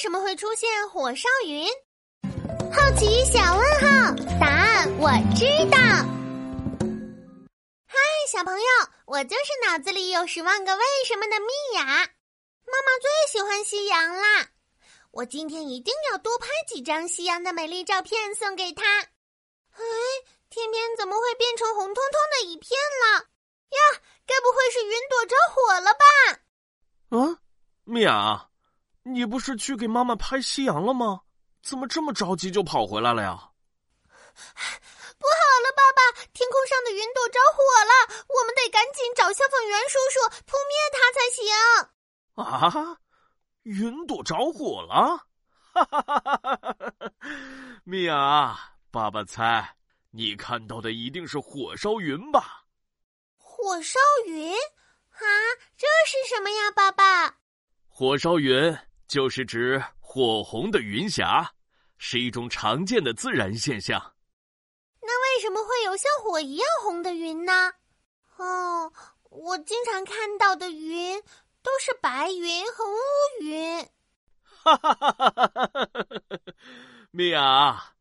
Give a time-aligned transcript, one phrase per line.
[0.00, 1.68] 什么会出现火烧云？
[2.72, 5.76] 好奇小问号，答案我知道。
[7.86, 7.98] 嗨，
[8.32, 8.66] 小朋友，
[9.04, 11.84] 我就是脑子里有十万个为什么的蜜雅。
[11.84, 14.48] 妈妈最喜欢夕阳啦，
[15.10, 19.00] 我今天一定要多拍几张夕阳的美丽照片送给她。
[19.02, 19.82] 哎，
[20.48, 22.70] 天边怎么会变成红彤彤的一片
[23.04, 23.18] 了？
[23.18, 26.06] 呀，该不会是云朵着火了吧？
[27.18, 27.38] 啊，
[27.84, 28.48] 蜜雅，
[29.14, 31.20] 你不是去给妈妈拍夕阳了吗？
[31.62, 33.36] 怎么这么着急就跑回来了呀？
[35.20, 36.00] 不好了，爸爸！
[36.32, 41.44] 天空上的云朵着火了，我们得赶紧找消防员叔叔扑灭它才行。
[42.42, 42.96] 啊，
[43.64, 45.26] 云朵着火了！
[45.74, 47.12] 哈哈哈哈哈哈！
[47.84, 48.58] 米娅，
[48.90, 49.76] 爸爸猜
[50.10, 52.64] 你看到的一定是火烧云吧？
[53.36, 54.50] 火烧云？
[54.54, 55.20] 啊，
[55.76, 57.36] 这是什么呀，爸爸？
[57.86, 58.74] 火烧云
[59.10, 59.82] 就是指。
[59.98, 61.52] 火红的云霞
[61.98, 64.14] 是一种常见的自然现象。
[65.00, 67.72] 那为什么会有像火一样红的云呢？
[68.36, 68.92] 哦，
[69.30, 71.22] 我经常看到的云
[71.62, 72.98] 都是白云和乌
[73.40, 73.88] 云。
[74.42, 76.16] 哈哈哈哈哈哈！
[77.12, 77.94] 米娅，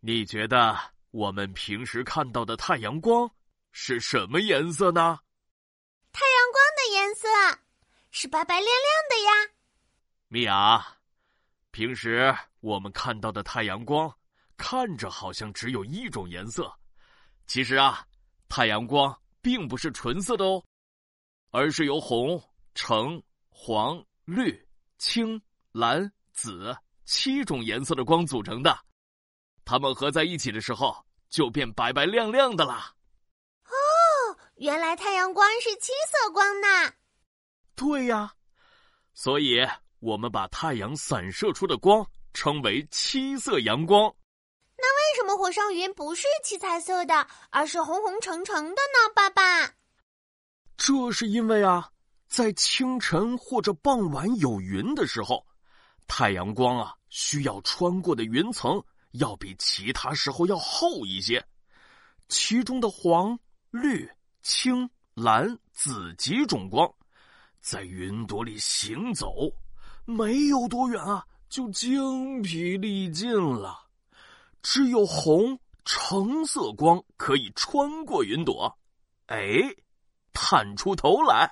[0.00, 0.78] 你觉得
[1.10, 3.30] 我们平时看到的太阳光
[3.72, 5.18] 是什么颜色呢？
[6.12, 7.28] 太阳光的颜色
[8.10, 8.76] 是白白亮亮
[9.08, 9.54] 的呀。
[10.34, 10.84] 米娅。
[11.70, 14.12] 平时我们看到的太阳光，
[14.56, 16.76] 看着好像只有一种颜色，
[17.46, 18.04] 其实啊，
[18.48, 20.60] 太阳光并不是纯色的哦，
[21.52, 22.42] 而是由红、
[22.74, 24.60] 橙、黄、绿、
[24.98, 28.76] 青、蓝、紫七种颜色的光组成的，
[29.64, 32.92] 它们合在一起的时候就变白白亮亮的啦。
[33.66, 33.70] 哦，
[34.56, 36.92] 原来太阳光是七色光呢。
[37.76, 38.34] 对呀，
[39.12, 39.64] 所以。
[40.04, 44.14] 我们把太阳散射出的光称为七色阳光。
[44.76, 49.14] 那为什么火烧云不是七彩色的，而是红红橙橙的呢？
[49.14, 49.74] 爸爸，
[50.76, 51.88] 这是因为啊，
[52.28, 55.42] 在清晨或者傍晚有云的时候，
[56.06, 61.42] 太阳光啊需要穿过的云层要比其他时候要厚一些，
[62.28, 63.38] 其中的黄、
[63.70, 64.06] 绿、
[64.42, 66.92] 青、蓝、紫几种光
[67.62, 69.50] 在云朵里行走。
[70.04, 73.86] 没有多远啊，就精疲力尽了。
[74.62, 78.78] 只有红橙色光可以穿过云朵，
[79.26, 79.60] 哎，
[80.32, 81.50] 探出头来，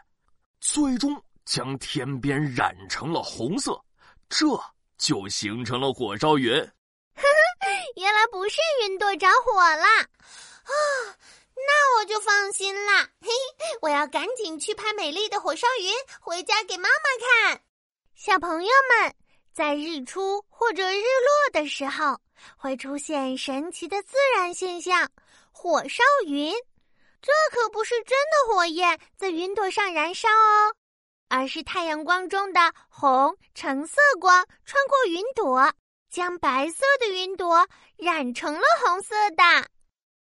[0.61, 3.79] 最终将天边染成了红色，
[4.29, 4.47] 这
[4.97, 6.53] 就形成了火烧云。
[7.97, 10.73] 原来不是云朵着火了啊！
[11.55, 13.09] 那我就放心了。
[13.21, 13.29] 嘿，
[13.83, 17.63] 我要赶紧去拍美丽的火烧云，回家给妈妈看。
[18.15, 19.15] 小朋友们，
[19.53, 22.17] 在日出或者日落的时候，
[22.57, 25.11] 会出现神奇的自然现象——
[25.51, 26.55] 火烧云。
[27.21, 30.75] 这可不是真的火焰在云朵上燃烧哦，
[31.29, 35.73] 而是太阳光中的红橙色光穿过云朵，
[36.11, 39.43] 将白色的云朵染成了红色的。